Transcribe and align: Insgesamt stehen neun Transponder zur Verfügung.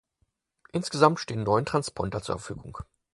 Insgesamt 0.71 1.19
stehen 1.19 1.43
neun 1.43 1.63
Transponder 1.63 2.23
zur 2.23 2.39
Verfügung. 2.39 2.79